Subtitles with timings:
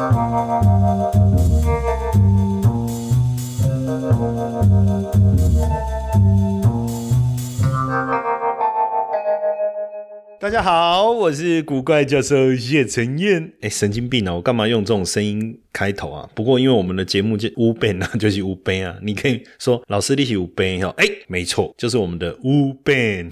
[0.00, 1.27] oh you.
[10.48, 13.52] 大家好，我是古怪教授叶承彦。
[13.60, 14.32] 哎，神经病啊！
[14.34, 16.26] 我干嘛用这种声音开头啊？
[16.34, 18.96] 不过因为我们的节目就乌贝啊， 就是乌贝啊。
[19.02, 20.88] 你可以说老师你是乌贝哈？
[20.96, 23.28] 哎，没错，就是我们的乌贝。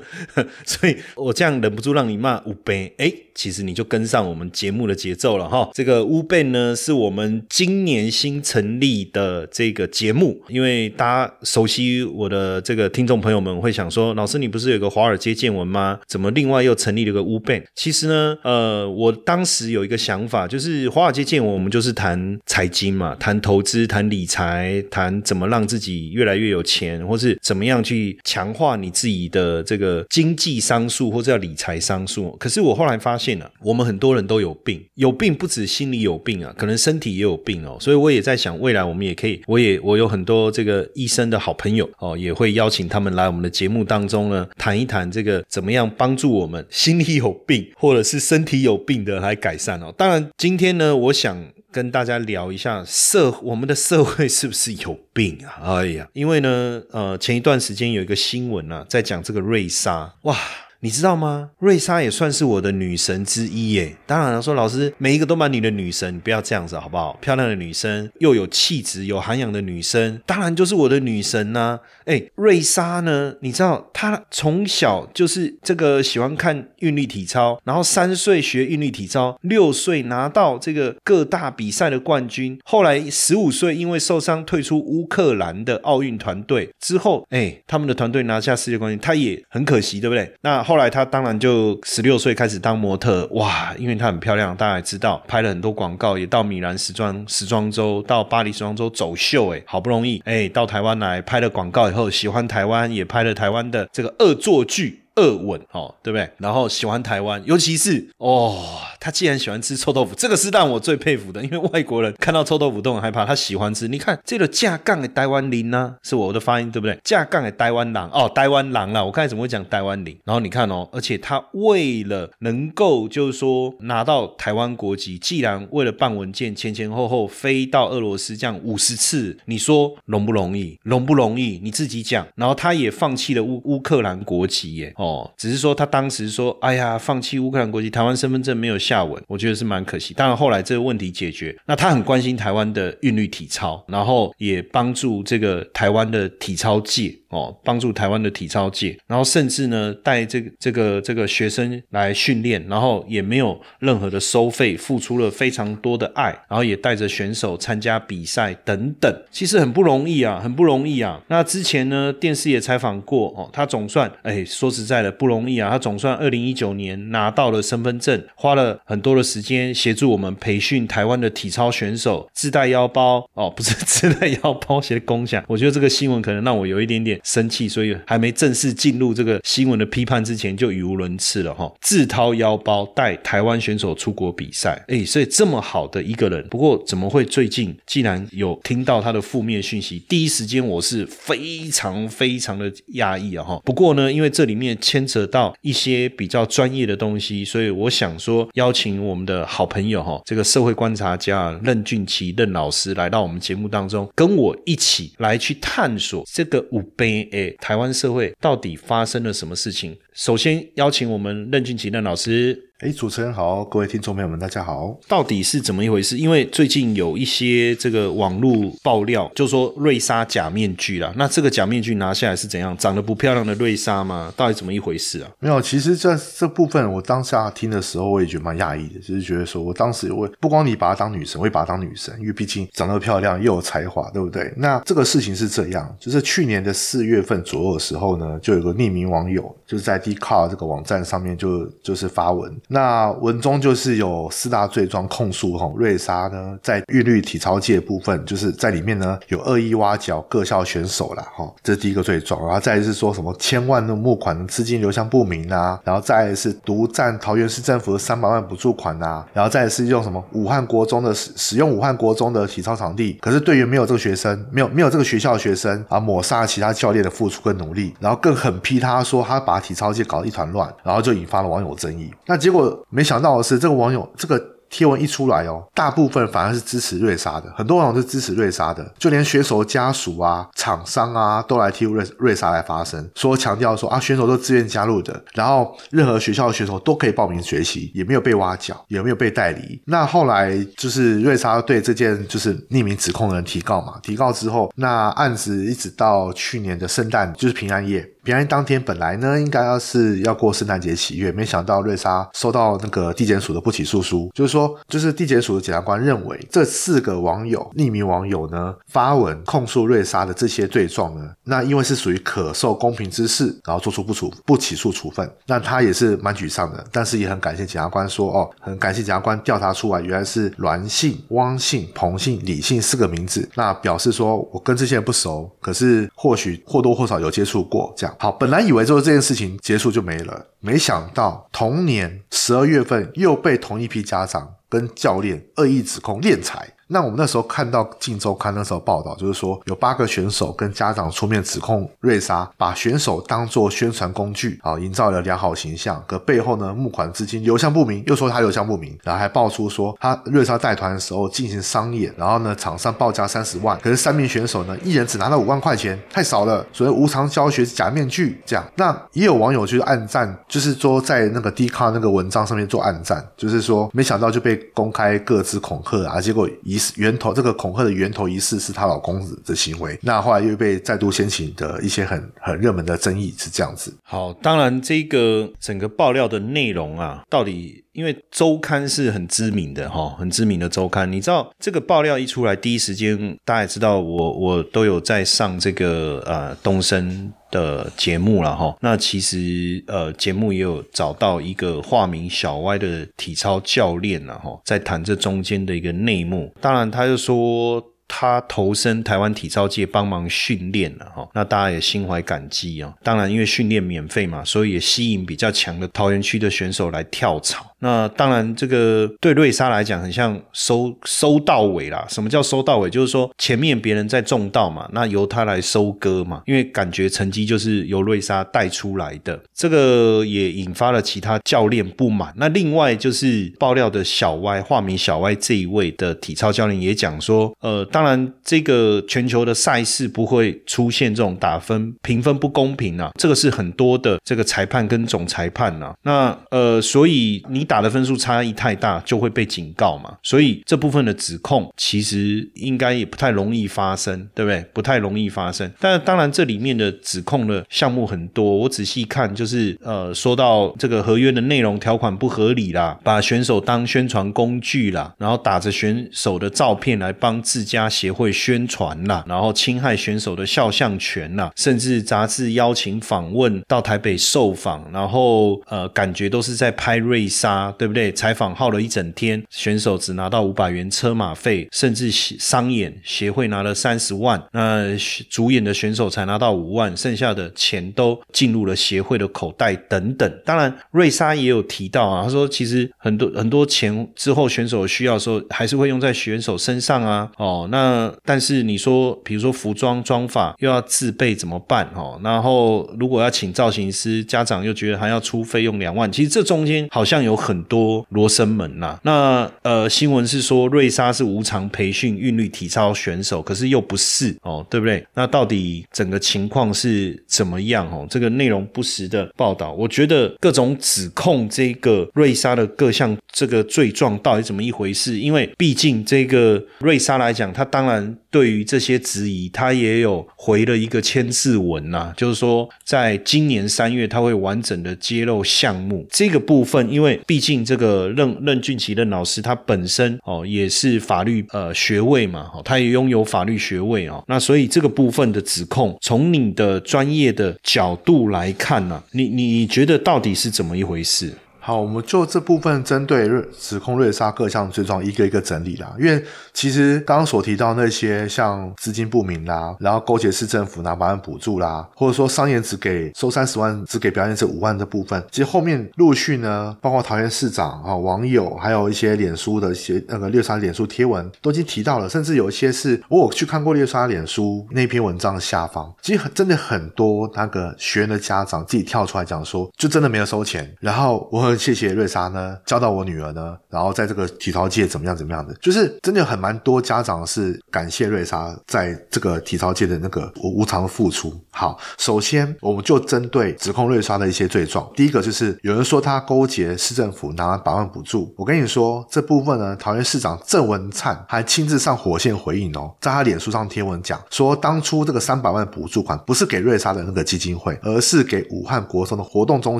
[0.66, 2.92] 所以我这样忍不住让你骂乌贝。
[2.98, 5.70] 哎，其实你就跟上我们节目的节奏了哈。
[5.72, 10.38] 这个乌贝呢，是我们今年新成立的这个节目。
[10.48, 15.98] 因为大家熟悉我的这个听众朋友们会想说，老师你不是有个华尔街见闻吗？
[16.06, 17.62] 怎么另另外又成立了个乌贝。
[17.76, 32.36] 其实呢，呃，我当时有一个想法，就是华尔街见闻，我们就是谈财经嘛，谈投资，谈理财，谈怎么让自己越来越有钱，或是怎么样去强化你自己的这个经济商数，或者叫理财商数。
[32.40, 37.76] 可是我后来发现了，我们很多人都有病，有病不止心理有病啊，可能身体也有病哦。
[37.78, 46.39] 所以我也在想，未来我们也可以，我也我有很多这个医生的好朋友哦，也会邀请他们来我们的节目当中呢，谈一谈这个怎么样帮助。
[46.39, 49.92] 我我们心里有病，或者是身体有病的来改善哦。
[49.96, 51.36] 当然，今天呢，我想
[51.70, 55.76] 跟大家聊一下社我们的社会是不是有病啊？
[55.76, 60.36] 哎呀，因为呢，呃，前一段时间有一个新闻啊，在讲这个瑞莎，哇。
[60.82, 61.50] 你知道吗？
[61.58, 63.94] 瑞莎也算是我的女神之一耶。
[64.06, 67.18] 当然了，说老师每一个都蛮你的女神，不要这样子好不好？
[67.20, 71.78] 漂亮的女生，又有气质、有涵养的女生，当然就是我的女神呐。
[72.06, 73.34] 哎，瑞莎呢？
[73.42, 90.32] 你知道她从小就是这个喜欢看韵律体操，然后三岁学韵律体操，六岁拿到这个各大比赛的冠军，后来十五岁因为受伤退出乌克兰的奥运团队之后，哎，他们的团队拿下世界冠军，她也很可惜，对不对？
[90.40, 90.64] 那。
[90.70, 105.00] 后来她当然就十六岁开始当模特，哇，因为她很漂亮，大家也知道，拍了很多广告，也到米兰时装时装周、到巴黎时装周走秀，哎，好不容易，哎，到台湾来拍了广告以后，喜欢台湾，也拍了台湾的这个恶作剧。
[105.20, 106.28] 二吻哦，对不对？
[106.38, 108.56] 然后喜欢台湾，尤其是哦，
[108.98, 111.44] 他既然喜欢吃臭豆腐，这个是让我最佩服的。
[111.44, 113.86] 因为外国人看到臭豆腐都很害怕，他喜欢吃。
[113.86, 116.98] 你看这个架杠的台湾林呢，是我的发音对不对？
[117.04, 119.04] 架杠的台湾狼哦，台湾狼啊！
[119.04, 120.16] 我刚才怎么会讲台湾林？
[120.24, 130.78] 然后你看哦，而且他为了能够就是说拿到台湾国籍，既然为了办文件前前后后飞到俄罗斯这样五十次，你说容不容易？
[130.82, 131.60] 容不容易？
[131.62, 132.26] 你自己讲。
[132.36, 134.92] 然后他也放弃了乌乌克兰国籍耶。
[134.96, 140.14] 哦，哦只是说他当时说，哎呀，放弃乌克兰国籍，台湾身份证没有下文，我觉得是蛮可惜。
[140.14, 147.19] 当然后来这个问题解决，那他很关心台湾的韵律体操，然后也帮助这个台湾的体操界。
[147.30, 161.20] 哦，帮助台湾的体操界，然后甚至呢带这个这个这个学生来训练，然后也没有任何的收费，付出了非常多的爱，然后也带着选手参加比赛等等，其实很不容易啊，很不容易啊。
[161.28, 177.19] 那之前呢，电视也采访过哦，他总算哎，说实在的不容易啊，他总算二零一九年拿到了身份证，花了很多的时间协助我们培训台湾的体操选手，自带腰包哦，不是 自带腰包写共享，我觉得这个新闻可能让我有一点点。
[177.24, 181.70] 生气，所以还没正式进入这个新闻的批判之前，就语无伦次了哈。
[181.80, 193.60] 自掏腰包带台湾选手出国比赛，哎，所以这么好的一个人，不过怎么会最近既然有听到他的负面讯息，第一时间我是非常非常的压抑啊哈。
[193.64, 207.09] 不过呢，因为这里面牵扯到一些比较专业的东西，所以我想说邀请我们的好朋友哈，这个社会观察家任俊奇任老师来到我们节目当中，跟我一起来去探索这个五杯。
[207.32, 209.96] 诶，台湾社会到底发生了什么事情？
[210.12, 212.69] 首先邀请我们任俊奇任老师。
[212.82, 214.98] 哎，主持人好，各位听众朋友们，大家好。
[215.06, 216.16] 到底是怎么一回事？
[216.16, 221.12] 因为最近有一些这个网络爆料，就说瑞莎假面具啦。
[221.14, 222.74] 那这个假面具拿下来是怎样？
[222.78, 224.32] 长得不漂亮的瑞莎吗？
[224.34, 225.28] 到底怎么一回事啊？
[225.40, 234.50] 没有，其实这这部分我当下听的时候，我也觉得蛮讶异的，就是觉得说我当时我不光你把她当女神，我也把她当女神，因为毕竟长得漂亮又有才华，对不对？
[234.56, 242.52] 那这个事情是这样，就是去年的四月份左右的时候呢，就有个匿名网友就是在 d c a r 这个网站上面就就是发文。
[242.66, 252.44] 那文中就是有四大罪状控诉哈瑞莎呢，在韵律体操界部分，就是在里面呢有恶意挖角各校选手啦哈，这是第一个罪状。
[252.44, 272.10] 然后再是说什么千万的募款资金流向不明啊，然后再是独占桃园市政府的三百万补助款啊，然后再是用什么武汉国中的使使用武汉国中的体操场地，可是队员没有这个学生，没有没有这个学校的学生啊，抹杀其他教练的付出跟努力，然后更狠批他说他把体操界搞得一团乱，然后就引发了网友争议。
[272.24, 273.10] 那结果没。
[273.10, 289.82] 想到的是，这个网友这个贴文一出来哦，大部分反而是支持瑞莎的，很多网友是支持瑞莎的，就连选手家属啊、厂商啊都来替瑞瑞莎来发声，说强调说啊，选手都自愿加入的，然后任何学校的选手都可以报名学习，也没有被挖角，也没有被代理。
[289.86, 298.08] 那后来就是瑞莎对这件就是匿名指控的人提告嘛，提告之后，那案子一直到去年的圣诞，就是平安夜。
[298.22, 328.09] 平安当天本来呢，应该要是要过圣诞节喜悦，没想到瑞莎收到那个地检署的不起诉书，就是说，就是地检署的检察官认为这四个网友匿名网友呢发文控诉瑞莎的这些罪状呢，那因为是属于可受公平之事，然后做出不处不起诉处分，那他也是蛮沮丧的，但是也很感谢检察官说，哦，很感谢检察官调查出来原来是栾姓、汪姓、彭姓、李姓四个名字，那表示说我跟这些人不熟，可是或许或多或少有接触过这样。
[328.18, 336.66] 好，本来以为说这件事情结束就没了，没想到同年十二月份又被同一批家长跟教练恶意指控敛财。
[336.92, 346.02] 那我们那时候看到《镜周刊》那时候报道，就是说有八个选手跟家长出面指控瑞莎把选手当作宣传工具，啊，营造了良好形象。
[346.08, 358.64] 可背后呢，募款资金流向不明，又说他流向不明，然后还爆出说他瑞莎带团的时候进行商演，然后呢，场上报价三十万，可是三名选手呢，一人只拿到五万块钱，太少了，所以无偿教学假面具这样。
[358.74, 366.78] 那也有网友就是暗赞，就是说在那个 D 卡那个文章上面做暗赞，就是说没想到就被公开各自恐吓啊，结果疑。
[366.96, 373.94] 源头这个恐吓的源头疑似是她老公的行为，那后来又被再度掀起的一些很很热门的争议是这样子。
[374.02, 387.32] 好，当然这个整个爆料的内容啊，到底因为周刊是很知名的哈，很知名的周刊，你知道这个爆料一出来，第一时间大家也知道，我我都有在上这个呃东升。
[387.50, 396.52] 的节目了哈，那其实呃节目也有找到一个化名小歪的体操教练了哈，在谈这中间的一个内幕。
[396.60, 397.82] 当然，他又说
[398.20, 402.92] 他投身台湾体操界帮忙训练了哈，那大家也心怀感激啊。
[403.02, 407.64] 当然，因为训练免费嘛，所以也吸引比较强的桃园区的选手来跳槽。
[407.78, 412.04] 那当然，这个对瑞莎来讲很像收收到尾啦。
[412.10, 412.90] 什么叫收到尾？
[412.90, 416.42] 就是说前面别人在种稻嘛，那由他来收割嘛。
[416.44, 422.34] 因为感觉成绩就是由瑞莎带出来的，这个也引发了其他教练不满。
[422.36, 428.09] 那另外就是爆料的小歪，化名小歪这一位的体操教练也讲说，呃，当然
[428.44, 435.94] 这个全球的赛事不会出现这种打分评分不公平啊，这个是很多的这个裁判跟总裁判呐。
[436.02, 437.70] 那呃，所以你。
[437.70, 440.12] 打的分数差异太大，就会被警告嘛。
[440.24, 444.60] 所以这部分的指控其实应该也不太容易发生，对不对？
[444.72, 445.70] 不太容易发生。
[445.78, 448.56] 但当然，这里面的指控的项目很多。
[448.56, 467.50] 我仔细看，就是呃，说到这个合约的内容条款不合理啦，把选手当宣传工具啦，然后打着选手的照片来帮自家协会宣传啦，然后侵害选手的肖像权啦，甚至杂志邀请访问到台北受访，然后呃，感觉都是在拍瑞莎。
[467.80, 468.12] 对不对？
[468.12, 474.94] 采访耗了一整天，选手只拿到五百元车马费，甚至商演协会拿了三十万，那
[475.30, 480.40] 主演的选手才拿到五万，剩下的钱都进入了协会的口袋等等。
[480.44, 487.30] 当然，瑞莎也有提到啊，他说其实很多很多钱之后选手需要的时候，还是会用在选手身上啊。
[487.38, 487.89] 哦，那
[488.24, 491.88] 但是你说，比如说服装装法又要自备怎么办？
[491.94, 497.60] 哦，然后如果要请造型师，家长又觉得还要出费用两万，其实这中间好像有很。
[497.70, 505.06] 多罗生门呐，那呃新闻是说瑞莎是无偿培训韵律体操选手，可是又不是哦，对不对？
[505.14, 507.86] 那到底整个情况是怎么样？
[507.92, 515.18] 哦，这个内容不实的报道，我觉得各种指控这个瑞莎的各项这个罪状到底怎么一回事？
[515.20, 527.40] 因为毕竟这个瑞莎来讲，他当然对于这些质疑，他也有回了一个签字文呐，就是说在今年三月他会完整的揭露项目这个部分，因为毕。
[527.40, 541.32] 竟这个任任俊奇任老师他本身哦也是法律呃学位嘛，他也拥有法律学位哦，那所以这个部分的指控，从你的专业的角度来看呢，你你觉得到底是怎么一回事？
[541.62, 545.94] 好，我们就这部分针对指控瑞莎各项罪状一个一个整理啦。
[545.98, 571.49] 因为其实刚刚所提到那些像资金不明啦，然后勾结市政府拿百万补助啦，或者说商演只给收三十万，只给表演者五万这部分，其实后面陆续呢，包括桃园市长啊、网友，还有一些脸书的一些那个猎莎脸书贴文都已经提到了，甚至有一些是我有去看过猎莎脸书那篇文章的下方，其实很真的很多那个学员的家长自己跳出来讲说，就真的没有收钱，然后我很。
[571.56, 581.32] 谢谢瑞莎呢教到我女儿呢，然后在这个体操界怎么样怎么样的，就是真的很蛮多家长是感谢瑞莎在这个体操界的那个无无偿的付出。
[581.50, 599.78] 好，首先我们就针对指控瑞莎的一些罪状，第一个就是有人说他勾结市政府拿百万补助，我跟你说这部分呢，桃园市长郑文灿还亲自上火线回应哦，在他脸书上贴文讲说，当初这个三百万补助款不是给瑞莎的那个基金会，而是给武汉国中的活动中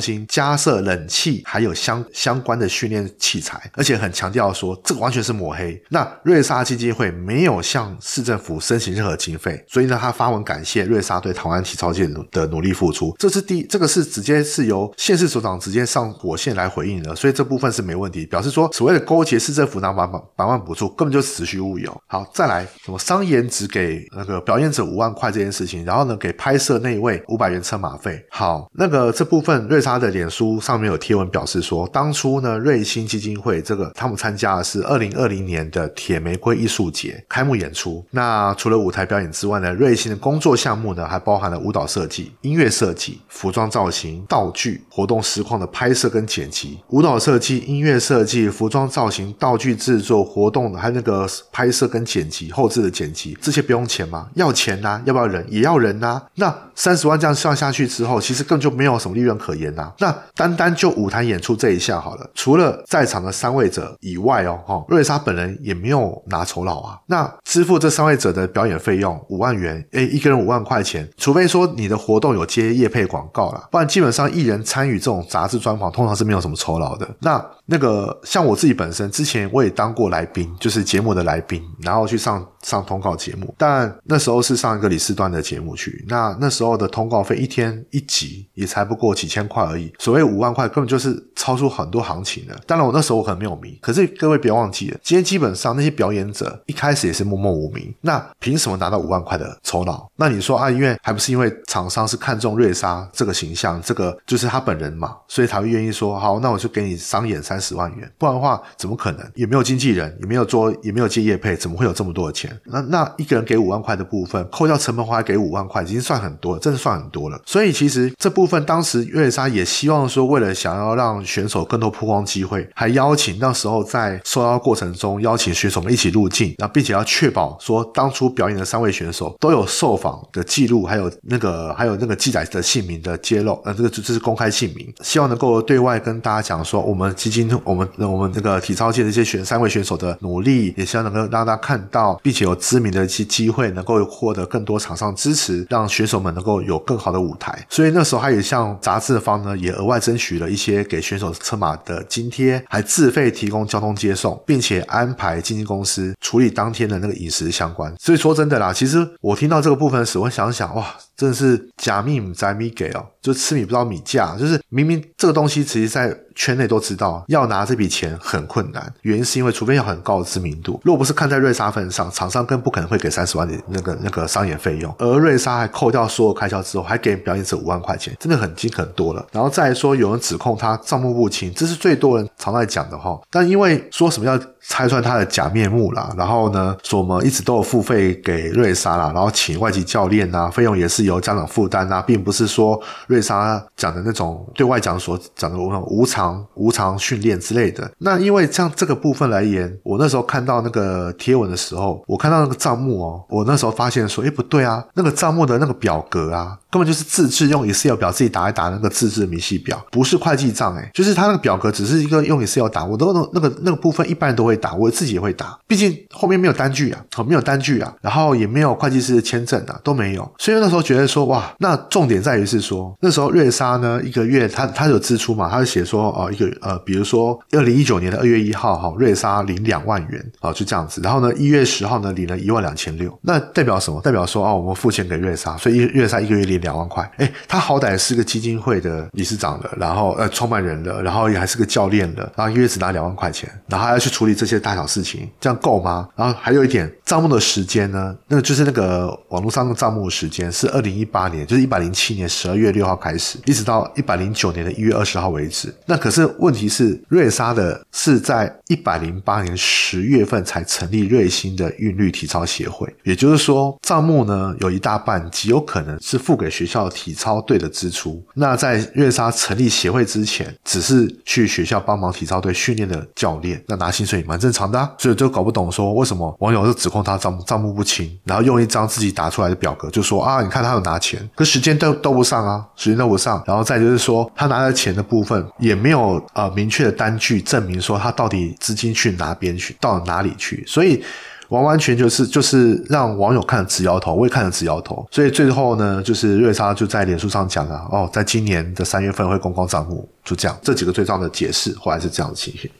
[0.00, 5.81] 心加设冷气，还有相相关的训练器材，而且很强调说这个完全是抹黑。
[5.88, 13.14] 那瑞莎基金会没有向市政府申请任何经费，所以呢，他发文感谢瑞莎对台湾体操界的努力付出。
[13.19, 22.00] 这是第这个是直接是由县市首长直接上火线来回应的，所以这部分是没问题，表示说所谓的勾结市政府拿百百百万补助根本就子虚乌有。
[22.07, 28.25] 好，再来什么商演只给那个表演者五万块这件事情，然后呢给拍摄那一位五百元车马费。
[28.31, 38.04] 好，那个这部分瑞莎的脸书上面有贴文表示是说，当初呢瑞星基金会这个他们参加的是二零二零年的铁玫瑰艺术节开幕演出。
[38.11, 46.78] 那除了舞台表演之外呢，瑞星的工作项目呢还包含了舞蹈设计、音乐设计、服装造型、道具、活动实况的拍摄跟剪辑。
[46.90, 54.28] 舞蹈设计、音乐设计、服装造型、道具制作、活动还有那个拍摄跟剪辑、后置的剪辑，这些不用钱吗？
[54.35, 55.45] 要钱呐、要不要人？
[55.49, 66.99] 也要人呐、那三十万这样算下去之后，其实根本就没有什么利润可言呐、那单单就舞台演出这一项好了，除了在场的三位者以外哦，哈，瑞莎本人也没有拿酬劳啊。
[67.06, 77.09] 那支付这三位者的表演费用五万元，诶，一个人五万块钱，除非说你的活动有接夜配广告啦，不然基本上艺人参与这种杂志专访，通常是没有什么酬劳的。
[77.20, 92.60] 那那个像我自己本身之前我也当过来宾，就是节目的来宾，然后去上上通告节目，但那时候是上一个李四端的节目去，那那时候的通告费一天一集也才不过几千块而已，所谓五万块根本就是超出很多行情的。
[92.66, 100.04] 当然我那时候我可能没有名，可是各位别忘记了，今天基本上那些表演者一开始也是默默无名，那凭什么拿到五万块的酬劳？
[100.16, 109.21] 那你说啊，因为还不是因为厂商是看中瑞莎这个形象，这个就是他本人嘛，所以才会愿意说好，那我就给你商演三十万元，不然的话怎么可能？
[109.35, 112.59] 也没有经纪人，也没有做，也没有接业配，怎么会有这么多的钱？
[112.64, 117.40] 那那一个人给五万块的部分，扣掉成本花还给五万块，已经算很多了，真的算很多了。
[117.45, 147.66] 所以其实这部分当时瑞莎也希望说，为了想要让选手更多曝光机会，还邀请那时候在受邀过程中邀请选手们一起入境，然后并且要确保说当初表演的三位选手都有受访的记录，还有那个还有那个记载的姓名的揭露，呃，这个这这是公开姓名，希望能够对外跟大家讲说，我们基金我们我们这个体操界的一些选三位选手的努力，也希望能够让大家看到，并且有知名的一些机会，能够获得更多厂商支持，让选手们能够有更好的舞台。
[147.69, 157.95] 所以那时候他也向杂志方呢，也额外争取了一些给选手车马的津贴，还自费提供交通接送，并且安排经纪公司处理当天的那个饮食相关。
[157.99, 160.87] 所以说真的啦，其实我听到这个部分时，我想想哇。
[161.16, 168.90] 真的是假米不摘米给哦，就吃米不知道米价，就是明明这个东西，其实在圈内都知道，要拿这笔钱很困难。
[169.02, 174.90] 原因是因为，除非有很高的知名度，如果不是看在瑞莎份上，厂商更不可能会给三十万的那个那个商演费用。
[174.99, 179.26] 而瑞莎还扣掉所有开销之后，还给表演者五万块钱，真的很精很多了。
[179.32, 183.20] 然后再来说，有人指控他账目不清，这是最多人常在讲的哈。
[183.30, 197.90] 但因为说什么要拆穿他的假面目啦，然后呢，说我们一直都有付费给瑞莎啦，然后请外籍教练啊，费用也是由家长负担啊，并不是说瑞莎讲的那种对外讲所讲的无偿无偿训练之类的。
[197.99, 234.00] 那因为像这个部分来言，我那时候看到那个贴文的时候，我看到那个账目哦，我那时候发现说，哎，不对啊，那个账目的那个表格啊，根本就是自制用 Excel 表自己打一打那个自制明细表，不是会计账，哎，就是他那个表格只是一个用 Excel 打，我都那那个那个部分一般人都会打，我自己也会打，毕竟后面没有单据啊，好没有单据啊，然后也没有会计师的签证啊，都没有，所以那时候觉得说，哇，那重点在于是说，那时候瑞莎呢一个月他他有支出嘛，他就写说哦一个呃，比如说二零一九年的二月一号哈，瑞莎领两万元啊，就这样子，然后呢一月十号呢领了一万两千六，那代表什么？
[234.02, 246.09] 代表说哦我们付钱给瑞莎，所以瑞莎一个月领两万块，哎，他好歹是个基金会的理事长了，然后呃创办人了，然后也还是个教练了，然后一个月只拿两万块钱，然后还要去处理这些大小事情，这样够吗？
[246.17, 255.75] 然后还有一点账目的时间呢，那个就是那个网络上的账目时间是二零一八年，就是一百零七年十二月六号开始，一直到一百零九年的一月二十号为止。
[255.87, 268.25] 那可是问题是，瑞莎的是在一百零八年十月份才成立瑞星的韵律体操协会，也就是说，账目呢有一大半极有可能是付给学校体操队的支出。
[268.35, 274.90] 那在瑞莎成立协会之前，只是去学校帮忙体操队训练的教练，那拿薪水也蛮正常的啊。
[274.99, 283.42] 所以就搞不懂说为什么网友就指控他账账目不清，然后用一张自己打出来的表格就说啊，你看他有拿钱，可时间都都不上啊，时间都不上。
[283.47, 291.02] 然后再就是说，他拿的钱的部分也没没有呃明确的单据证明说他到底资金去哪边去，到哪里去，所以。
[291.50, 295.04] 完完全就是就是让网友看了直摇头，我也看了直摇头。
[295.11, 300.56] 所以最后呢，就是瑞莎就在脸书上讲了哦，在今年的三月份会公告账目，就这样。
[300.62, 302.70] 这几个最重要的解释，后来是这样的情形。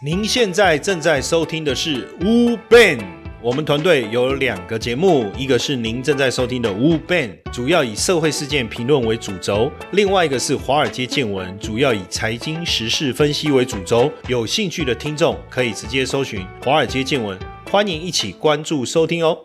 [0.00, 3.25] 您现在正在收听的是 u Ben。
[3.42, 14.10] 我们团队有两个节目，一个是您正在收听的《乌 ban》，主要以社会事件评论为主轴；另外一个是《华尔街见闻》，主要以财经时事分析为主轴。
[14.26, 17.38] 有兴趣的听众可以直接搜寻《华尔街见闻》，
[17.70, 19.38] 欢迎一起关注收听哦。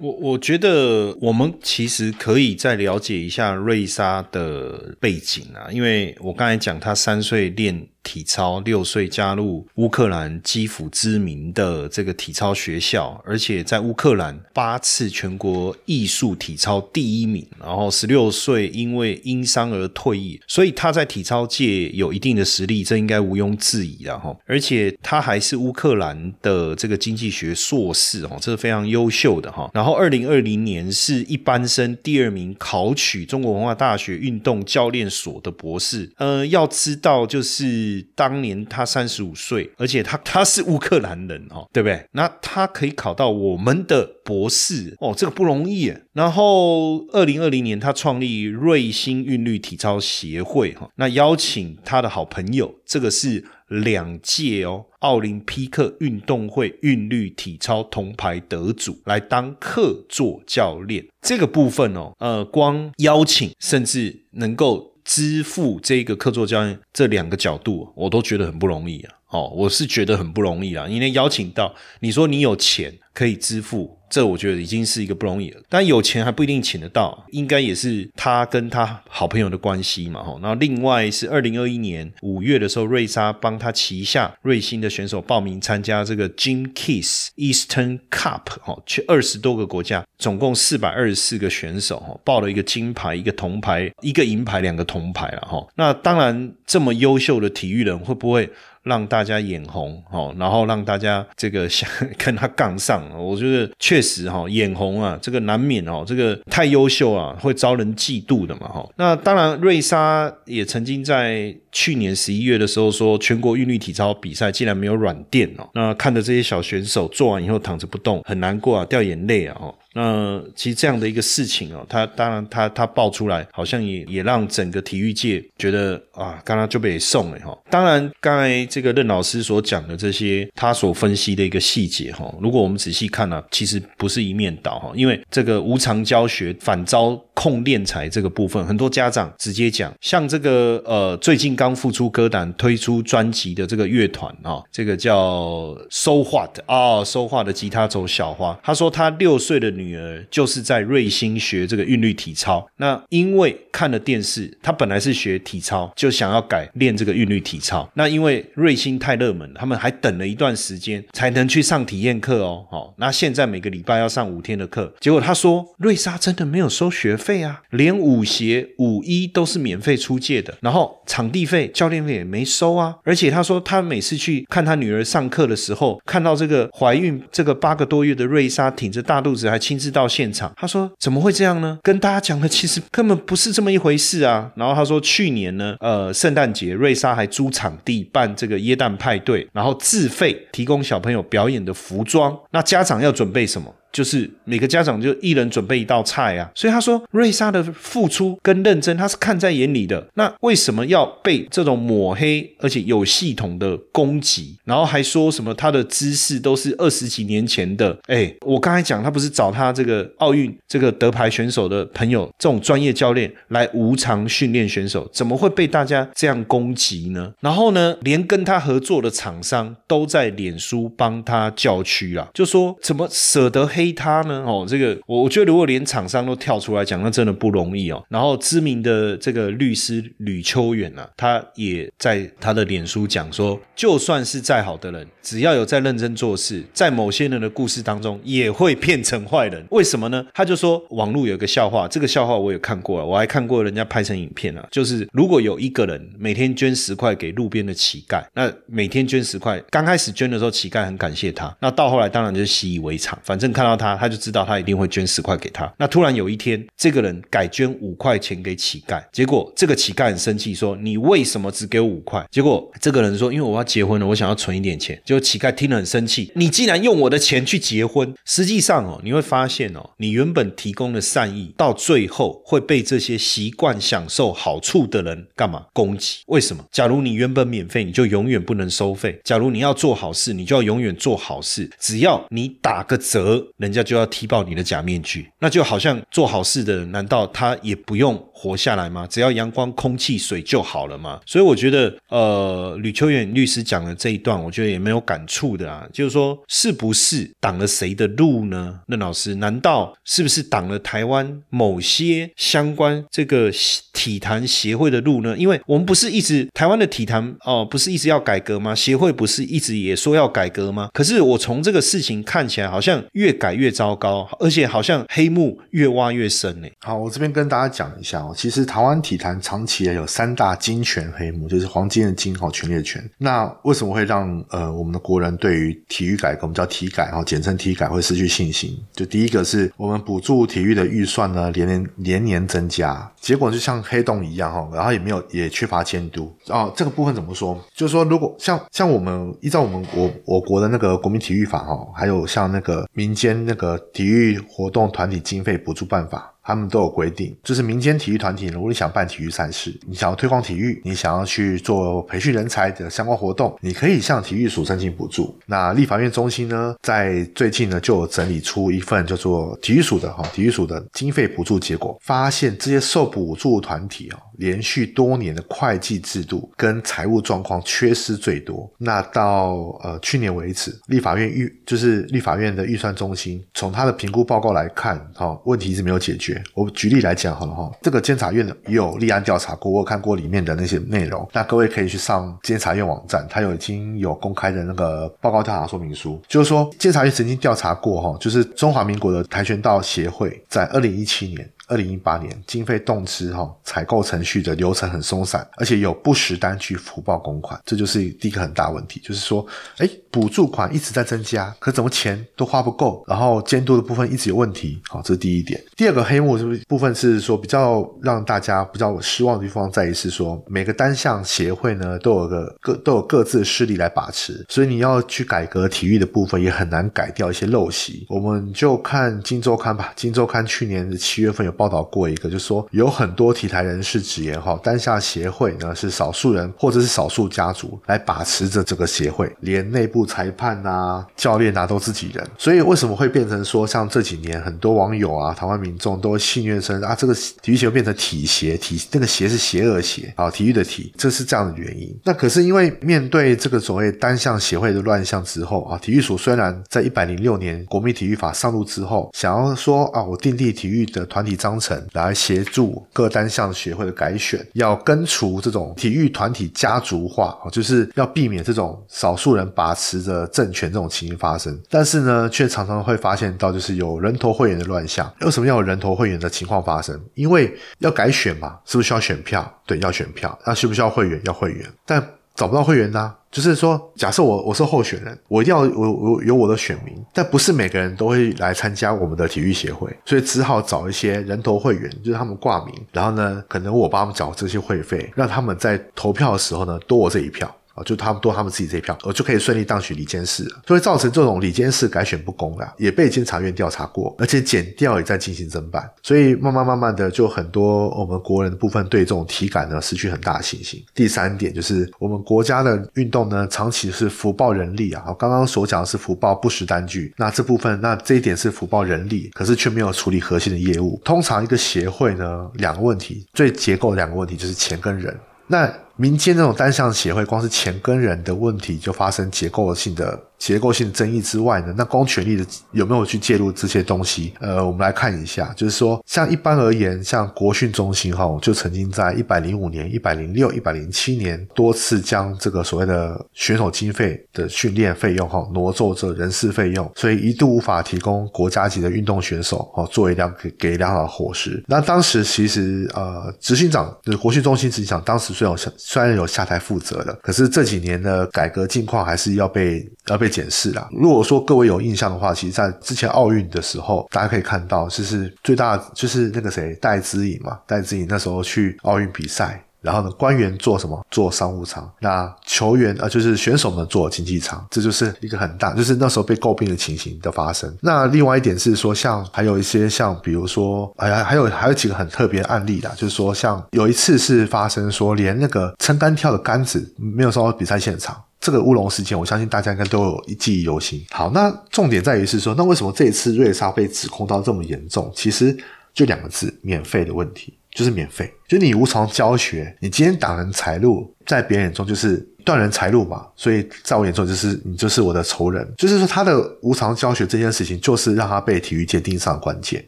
[0.00, 7.88] 我我觉得我们其实可以再了解一下瑞莎的背景啊，因为我刚才讲她三岁练。
[8.04, 17.44] 体操六岁加入乌克兰基辅知名的这个体操学校，而且在乌克兰八次全国艺术体操第一名。
[17.58, 24.36] 然后十六岁因为因伤而退役，所以他在体操界有一定的实力，这应该毋庸置疑的哈。
[24.44, 29.70] 而且他还是乌克兰的这个经济学硕士哦，这是非常优秀的哈。
[29.72, 36.12] 然后二零二零年是一般生第二名考取中国文化大学运动教练所的博士。
[36.18, 37.93] 呃，要知道就是。
[38.14, 42.06] 当年他三十五岁，而且他他是乌克兰人哦，对不对？
[42.12, 45.92] 那他可以考到我们的博士哦，这个不容易。
[46.12, 61.04] 然后二零二零年他创立瑞星韵律体操协会哈，那邀请他的好朋友，这个是两届哦奥林匹克运动会韵律体操铜牌得主来当客座教练。
[61.20, 64.93] 这个部分哦，呃，光邀请甚至能够。
[65.04, 69.14] 支付这个客座教练这两个角度，我都觉得很不容易啊！
[69.28, 73.98] 哦，我是觉得很不容易啊，因为邀请到你说你有钱可以支付。
[74.14, 80.38] 这我觉得已经是一个不容易了，但有钱还不一定请得到，应该也是他跟他好朋友的关系嘛，吼。
[80.40, 95.66] 然后另外是二零二一年五月的时候，瑞莎帮他旗下瑞星的选手报名参加这个 Jim Kiss Eastern Cup，哈，去二十多个国家，总共四百二十四个选手，哈，报了一个金牌、一个铜牌、一个银牌、两个铜牌了，哈。
[95.74, 98.48] 那当然，这么优秀的体育人会不会？
[98.84, 108.88] 让大家眼红，哦，然后让大家这个想 跟他杠上，我觉得确实哈眼红啊，这个难免哦，这个太优秀啊，会招人嫉妒的嘛，哈。
[108.96, 119.74] 那当然，瑞莎也曾经在去年十一月的时候说，全国韵律体操比赛竟然没有软垫哦，那看着这些小选手做完以后躺着不动，很难过啊，掉眼泪啊，哦。
[119.96, 127.56] 那其实这样的一个事情哦，他当然他他爆出来，好像也也让整个体育界觉得啊，刚刚就被送了哈。
[127.70, 149.94] 当然，刚才这个任老师所讲的这些，他所分析的一个细节哈，如果我们仔细看呢，其实不是一面倒哈，因为这个无偿教学反遭控练才这个部分，很多家长直接讲，像这个呃，最近刚复出歌坛推出专辑的这个乐团啊，这个叫收化的啊，收化的吉他手小花，他说他六岁的女。
[149.94, 152.66] 儿就是在瑞星学这个韵律体操。
[152.78, 157.88] 那因为看了电视，他本来是学体操，就想要改练这个韵律体操。
[157.94, 162.66] 那因为瑞星太热门，他们还等了一段时间才能去上体验课哦。
[162.70, 164.92] 好，那现在每个礼拜要上五天的课。
[164.98, 172.94] 结果他说，瑞莎真的没有收学费费啊，连舞鞋、舞衣都是免费出借的，然后场地费、教练费也没收啊。
[173.02, 179.58] 而且他说，他每次去看他女儿上课的时候，看到这个怀孕这个八个多月的瑞莎挺着大肚子还。
[179.64, 181.78] 亲自到现场，他说怎么会这样呢？
[181.82, 184.52] 跟大家讲的其实根本不是这么一回事啊。
[184.56, 192.38] 然后他说去年呢，呃，圣诞节瑞莎还租场地办这个耶诞派对，然后自费提供小朋友表演的服装。
[192.50, 193.74] 那家长要准备什么？
[193.94, 200.04] 就是每个家长就一人准备一道菜啊，所以他说瑞莎的付出跟认真，他是看在眼里的。
[200.14, 207.96] 那为什么要被这种抹黑，而且有系统的攻击，然后还说什么他的姿势都是二十几年前的？
[208.08, 217.32] 哎，我刚才讲他不是找他这个奥运这个得牌选手的朋友，这种专业教练来无偿训练选手，怎么会被大家这样攻击呢？
[217.38, 223.83] 然后呢，连跟他合作的厂商都在脸书帮他叫屈啊，就说怎么舍得黑。
[223.84, 224.42] 黑他呢？
[224.46, 228.02] 哦，这个我我觉得如果连厂商都跳出来讲，那真的不容易哦。
[228.08, 239.62] 然后知名的这个律师吕秋远啊，他也在他的脸书讲说，就算是再好的人，只要有在认真做事，在某些人的故事当中也会变成坏人。
[239.70, 240.24] 为什么呢？
[240.32, 255.72] 他就说网络有个笑话，这个笑话我也看过了，我还看过人家拍成影片啊，就是如果有一个人每天捐十块给路边的乞丐，那每天捐十块，刚开始捐的时候乞丐很感谢他，那到后来当然就习以为常，反正看到他他就知道他一定会捐十块给他。
[255.78, 262.24] 那突然有一天，这个人改捐五块钱给乞丐，结果这个乞丐很生气，说你为什么只给我五块？
[262.30, 265.00] 结果这个人说，因为我要结婚了，我想要存一点钱。
[265.04, 268.14] 结果乞丐听了很生气，你竟然用我的钱去结婚。
[268.24, 276.18] 实际上哦，你会发现哦，你原本提供的善意，到最后会被这些习惯享受好处的人干嘛攻击？
[276.26, 276.64] 为什么？
[276.70, 281.70] 假如你原本免费，你就永远不能收费；假如你要做好事，你就要永远做好事。
[281.78, 285.30] 只要你打个折，人家就要踢爆你的假面具。
[285.40, 289.06] 那就好像做好事的，难道他也不用活下来吗？
[289.08, 291.20] 只要阳光、空气、水就好了吗？
[291.26, 295.86] 所以我觉得，呃，吕秋远律师讲的这一段，我觉得也没有感触的啊。
[295.92, 298.80] 就是说，是不是挡了谁的路呢？
[298.88, 303.50] 任老师，难道是不是挡了台湾某些相关这个
[303.92, 305.36] 体坛协会的路呢？
[305.38, 308.74] 因为我们不是一直台湾的体坛哦，不是一直要改革吗？
[308.74, 310.90] 协会不是一直也说要改革吗？
[310.92, 316.68] 可是我从这个事情看起来，好像越改越糟糕，而且好像黑幕越挖越深呢。
[316.80, 323.04] 好，我这边跟大家讲一下哦，其实台湾体坛长期也有三大金权黑幕，就是黄金的金和权力的权。
[323.18, 328.74] 那为什么会让呃我们的国人对于体育改革，我们叫体改，然后简称体改，会失去信心？
[328.94, 336.72] 就第一个是我们补助体育的预算呢，连年连年增加，结果就像黑洞一样哈，然后也没有也缺乏监督哦。
[336.74, 337.62] 这个部分怎么说？
[337.74, 346.30] 就是说，如果像像我们依照我们我我国的那个国民体育法哈，还有像那个民间那个体育活动团体经费补助办法。
[346.46, 355.34] 他们都有规定，就是民间体育团体，如果你想办体育赛事，你想要推广体育，你想要去做培训人才的相关活动，你可以向体育署申请补助。
[355.46, 368.70] 那立法院中心呢，在最近呢就整理出一份叫做体育署的哈体育署的经费补助结果，发现这些受补助团体哦，连续多年的会计制度跟财务状况缺失最多。
[368.78, 376.42] 那到呃去年为止，立法院预就是立法院的预算中心，从他的评估报告来看，哈问题是没有解决。
[376.54, 381.28] 我举例来讲好了哈，这个监察院也有立案调查过，我有看过里面的那些内容。
[381.32, 391.48] 那各位可以去上监察院网站，它有已经有公开的那个报告调查说明书，就是说监察院曾经调查过哈，就是中华民国的跆拳道协会在二零一七年。
[391.66, 399.00] 二零一八年经费动支哈，采购程序的流程很松散，而且有不实单据福报公款，这就是第一个很大问题。
[399.02, 399.46] 就是说，
[399.78, 405.58] 哎，补助款一直在增加，可怎么钱都花不够，然后监督的部分一直有问题，好，这是第一点。
[405.74, 418.04] 第二个黑幕是不是部分是说比较让大家比较失望的地方在于是说，每个单项协会呢都有个各都有各自的势力来把持，所以你要去改革体育的部分也很难改掉一些陋习。
[418.10, 421.53] 我们就看《金周刊》吧，《金周刊》去年的七月份有。
[421.54, 432.26] 报道过一个，就说有很多体坛人士直言哈，单下协会呢是少数人或者是少数家族来把持着这个协会，连内部裁判啊、教练啊都自己人。
[432.38, 441.94] 所以为什么会变成说，像这几年很多网友啊、台湾民众都戏谑称啊，这个体育协会变成体协，体那个协是邪恶协啊，体育的体，这是这样的原因。
[442.04, 451.34] 那可是因为面对这个所谓单项协会的乱象之后啊，体育署虽然在一百零六年国民体育法上路之后，想要说啊，我订立体育的团体。
[451.44, 461.60] 章程来协助各单项协会的改选，要根除这种体育团体家族化，就是要避免这种少数人把持着政权这种情形发生。
[461.68, 465.12] 但是呢，却常常会发现到就是有人头会员的乱象。
[465.20, 466.98] 为什么要有人头会员的情况发生？
[467.12, 469.60] 因为要改选嘛，是不是需要选票？
[469.66, 470.38] 对，要选票。
[470.46, 471.20] 那需不需要会员？
[471.24, 472.02] 要会员，但
[472.34, 473.14] 找不到会员呢？
[473.30, 487.52] 就是说，假设我我是候选人，我一定要我我有我的选民，但不是每个人都会来参加我们的体育协会，所以只好找一些人头会员，就是他们挂名，然后呢，可能我帮他们缴这些会费，让他们在投票的时候呢多我这一票。
[487.74, 500.82] 啊，就他们多他们自己这一票，我就可以顺利当选里监事，所以造成这种里监事改选不公啊，也被监察院调查过，而且检调也在进行侦办，所以慢慢慢慢的，就很多我们国人的部分对这种体感呢失去很大的信心。
[500.94, 511.00] 第三点就是我们国家的运动呢，长期是福报人力啊，刚刚所讲的是福报不实单据，那这部分那这一点是福报人力，可是却没有处理核心的业务。
[511.04, 515.14] 通常一个协会呢，两个问题，最结构两个问题就是钱跟人，
[515.46, 515.72] 那。
[515.96, 520.20] 民间那种单向协会，光是钱跟人的问题就发生结构性的。
[520.44, 524.34] 结构性争议之外呢，那公权力的有没有去介入这些东西？
[524.40, 541.64] 呃，我们来看一下，就是说，像一般而言，像国训中心哈，就曾经在一百零五年、一百零六、一百零七年多次将这个所谓的选手经费的训练费用哈挪作这人事费用，所以一度无法提供国家级的运动选手哦作为良给给良好的伙食。
[541.66, 550.88] 那当时其实呃，执行长就国训中心执行长，当时虽然有下虽然有下台负责了，可是这几年的改革境况还是要被要被检视啦。
[550.90, 559.60] 如果说各位有印象的话，其实在之前奥运的时候，大家可以看到，就是最大就是那个谁戴资颖嘛，戴资颖那时候去奥运比赛。
[559.84, 560.98] 然后呢，官员做什么？
[561.10, 561.86] 做商务舱。
[562.00, 567.70] 那球员啊，就是选手们做经济舱，这就是一个很大，就是那时候被诟病的情形的发生。
[567.82, 581.02] 那另外一点是说，像还有一些像，比如说，哎呀，还有还有几个很特别的案例的，就是说，像有一次是发生说，连那个撑杆跳的杆子没有送到比赛现场，这个乌龙事件，我相信大家应该都有记忆犹新。
[581.10, 585.10] 好，那重点在于是说，那为什么这一次瑞莎被指控到这么严重？
[585.16, 585.56] 其实
[585.94, 587.54] 就两个字：免费的问题。
[587.74, 595.66] 就是免费，就你无偿教学，你今天挡人财路，在别人眼中就是断人财路嘛，所以在我眼中就是你就是我的仇人。
[595.76, 599.84] 就是说他的无偿教学这件事情，就是让他被体育界盯上关键。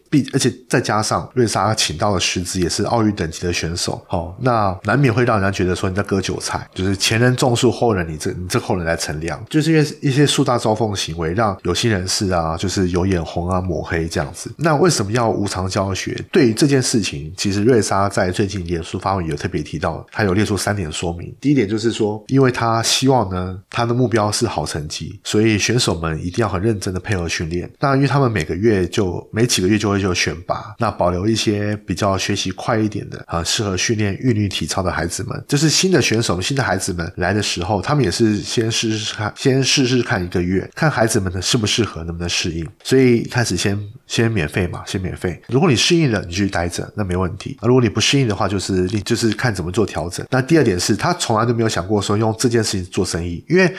[0.10, 14.50] 必而且再加上瑞莎请到的师资也是奥运等级的选手，好，那难免会让人家觉得说你在割韭菜，就是前人种树，后人你这你这后人来乘凉，就是因为一些树大招风的行为，让有心人士啊，就是有眼红啊、抹黑这样子。
[14.56, 16.18] 那为什么要无偿教学？
[16.32, 21.34] 对于这件事情，其实瑞莎在最近脸书发文有特别提到，他有列出三点说明。
[21.40, 27.70] 第一点就是说，因为为他希望呢，他的目标是好成绩，所以选手们一定要很认真的配合训练。
[27.80, 29.96] 那因为他们每个月就每几个月就会。
[30.06, 35.44] 就选拔，那保留一些比较学习快一点的啊，适合训练韵律体操的孩子们。
[35.48, 42.64] 就是新的选手、新的孩子们来的时候，他们也是先试试看，先试试看一个月，看孩子们的适不适合，能不能适应。
[42.84, 45.42] 所以一开始先先免费嘛，先免费。
[45.48, 47.56] 如果你适应了，你继续待着，那没问题。
[47.60, 50.24] 啊如果你不适应的话，就是你就是看怎么做调整。
[50.30, 53.74] 那第二点是他从来都没有想过说用这件事情做生意，因为。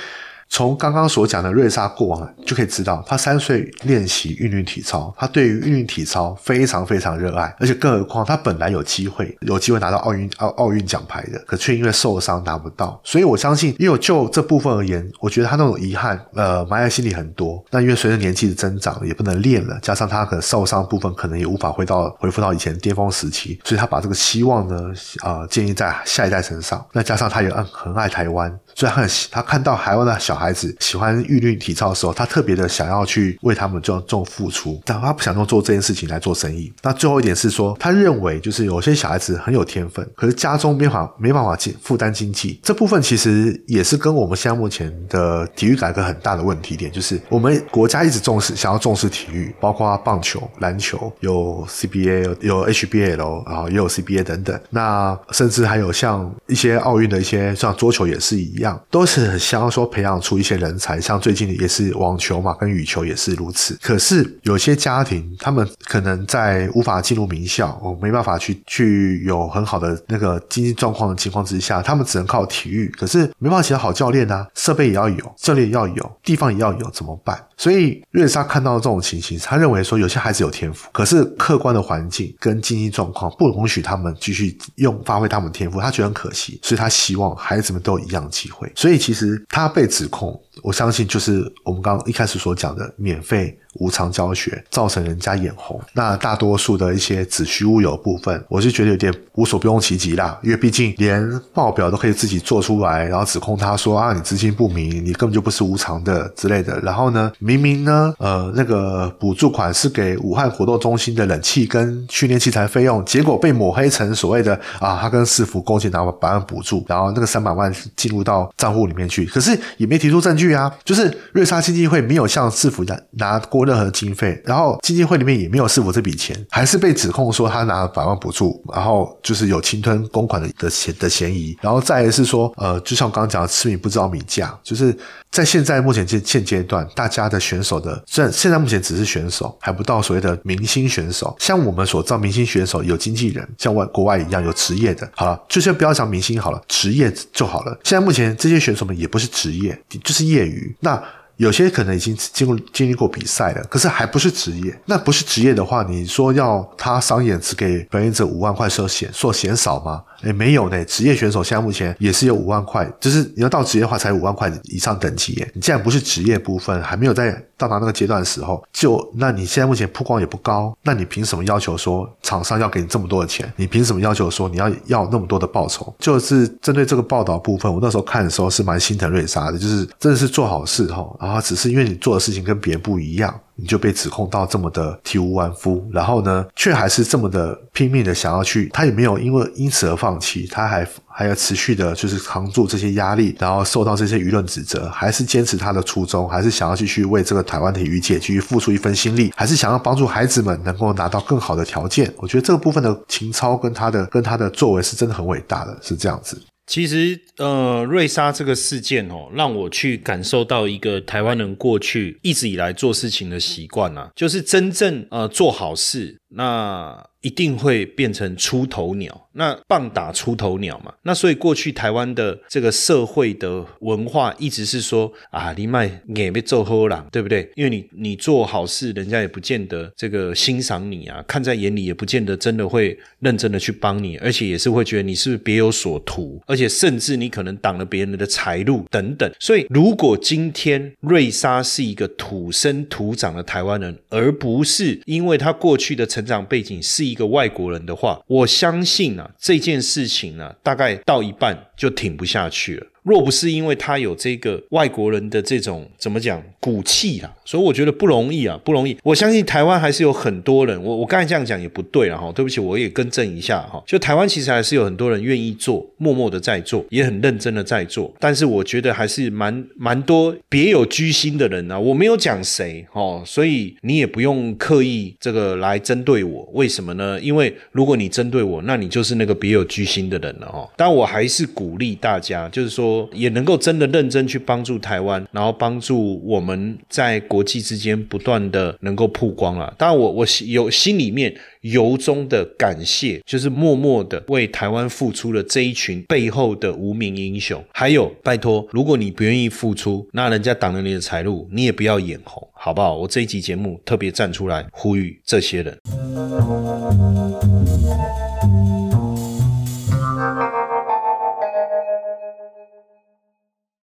[0.50, 13.00] 从刚刚所讲的瑞莎过往就可以知道，他三岁练习韵律体操，他对于韵律体操非常非常热爱，而且更何况他本来有机会有机会拿到奥运奥奥运奖牌的，可却因为受伤拿不到。
[13.04, 17.62] 所以我相信，因为就这部分而言，我觉得他那种遗憾，呃，埋在心里很多。
[17.70, 26.84] 那因为随着年纪的增长，也不能练了，加上他可能受伤部分可能也无法回到恢复到以前巅峰时期，所以他把这个希望呢，啊，建议在下一代身上。
[26.94, 30.37] 那加上他也很很爱台湾，所以他很他看到台湾的小。
[30.38, 36.72] 孩子喜欢韵律体操的时候，他特别的想要去为他们做做付出，但他不想用做这件事情来做生意。
[36.84, 60.18] 那最后一点是说，他认为就是有些小孩子很有天分，可是家中没法没办法经负担经济，这部分其实也是跟我们现在目前的体育改革很大的问题点，就是我们国家一直重视想要重视体育，包括棒球、篮球有 CBA 有有 HBL 然后也有 CBA 等等，那甚至还有像一些奥运的一些像桌球也是一样，都是很想要说培养。
[60.28, 63.80] 出一些人才，像最近也是网球嘛，跟羽球也是如此。
[63.82, 72.90] 可是有些家庭，他们可能在无法进入名校，我没办法去去有很好的那个经济状况的情况之下，他们只能靠体育。
[72.98, 77.42] 可是没办法请好教练啊，设备也要有，教练也要有，地方也要有，怎么办？
[77.58, 88.72] 所以瑞莎看到这种情形，他认为说有些孩子有天赋，可是客观的环境跟经济状况不容许他们继续用发挥他们天赋，他觉得很可惜，所以他希望孩子们都有一样的机会。
[88.76, 90.40] 所以其实他被指控。
[90.62, 93.58] 我相信就是我们刚刚一开始所讲的免费。
[93.80, 100.36] 无偿教学造成人家眼红，那大多数的一些子虚乌有部分，我是觉得有点无所不用其极啦。
[100.42, 106.80] 因为毕竟连报表都可以自己做出来，然后指控他说啊，你资金不明，你根本就不是无偿的之类的。
[106.80, 120.74] 然后呢，明明呢，呃，那个补助款是给武汉活动中心的冷气跟训练器材费用，结果被抹黑成所谓的啊，他跟市府勾结拿百万补助，然后那个三百万进入到账户里面去，可是也没提出证据对啊。
[120.84, 123.68] 就是瑞莎基金会没有向市府拿拿过。
[123.68, 134.98] 任何经费，然后基金会里面也没有是否这笔钱，还是被指控说他拿了百万补助，然后就是有侵吞公款的的嫌的嫌疑，然后再是说，呃，就像我刚刚讲的，吃米不知道米价，就是
[135.30, 147.78] 在现在目前现现阶段，大家的选手的，虽然现在目前只是选手，还不到所谓的明星选手，像我们所知道明星选手有经纪人，像外国外一样有职业的，好了，就先不要讲明星好了，职业就好了。
[147.84, 151.04] 现在目前这些选手们也不是职业，就是业业余，那。
[151.38, 154.76] 有些可能已经经过经历过比赛了，可是还不是职业。
[154.86, 160.02] 那不是职业的话，你说要他商演只给表演者五万块，寿险说嫌少吗？
[160.22, 165.52] 哎，没有呢，职业选手现在目前也是有五万块，就是你要到职业化才五万块以上等级耶。
[165.54, 173.52] 你既然不是职业部分，还没有在到达那个阶段的时候，就那你现在目前曝光也不高，那你凭什么要求说厂商要给你这么多的钱？
[173.56, 175.94] 你凭什么要求说你要要那么多的报酬？
[176.00, 183.34] 就是针对这个报道部分，我那时候看的时候是蛮心疼瑞莎的，就是真的是做好事哈，然后只是因为你做的事情跟别人不一样。
[183.58, 202.14] 你就被指控到这么的体无完肤，然后呢，却还是这么的拼命的想要去，他也没有因为因此而放弃，他还还要持续的，就是扛住这些压力，然后受到这些舆论指责，还是坚持他的初衷，还是想要继续为这个台湾体育界继续付出一份心力，还是想要帮助孩子们能够拿到更好的条件。
[202.18, 206.40] 我觉得这个部分的情操跟他的跟他的作为是真的很伟大的，是这样子。
[206.68, 219.28] 其实，呃，瑞莎这个事件哦，让我去感受到一个台湾人过去一直以来做事情的习惯啊，就是真正呃做好事，那一定会变成出头鸟。
[219.34, 227.48] 那棒打出头鸟嘛，那所以过去台湾的这个社会的文化一直是说啊，你卖也被揍喝了，对不对？
[227.56, 239.32] 因为你你做好事，人家也不见得这个欣赏你啊，看在眼里也不见得真的会认真的去帮你，而且也是会觉得你是别有所图，而且甚至你可能挡了别人的财路等等。
[239.40, 249.30] 所以如果今天瑞莎是一个土生土长的台湾人，而不是因为他过去的成长背景是一个外国人的话，我相信啊。
[249.38, 252.88] 这件事情呢，大概到一半就挺不下去了。
[253.08, 258.98] 若不是因为他有这个外国人的这种怎么讲骨气啦，所以我觉得不容易啊，不容易。
[259.04, 263.82] 我相信台湾还是有很多人，我我刚才这样讲也不对了哈，对不起，我也更正一下哈。
[263.86, 268.14] 就台湾其实还是有很多人愿意做，默默的在做，也很认真的在做。
[268.20, 271.80] 但是我觉得还是蛮蛮多别有居心的人啊。
[271.80, 276.50] 我没有讲谁哈，所以你也不用刻意这个来针对我。
[276.54, 277.20] 为什么呢？
[277.22, 280.68] 因为如果你针对我，那你就是那个别有居心的人了哈。
[280.76, 282.97] 但我还是鼓励大家，就是说。
[283.14, 289.74] 也能够真的认真去帮助台湾，然后帮助我们在国际之间不断的能够曝光了。
[289.78, 297.64] 当然，我我有心里面由衷的感谢，就是默默的为台湾付出了这一群背后的无名英雄。
[297.74, 302.96] 还有，拜托，如果你不愿意付出，那人家挡了你的财路，你也不要眼红，好不好？
[302.98, 305.78] 我这一集节目特别站出来呼吁这些人。